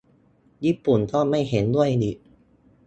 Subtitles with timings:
[0.65, 2.17] ญี่ปุ่นก็ไม่เห็นด้วยอีก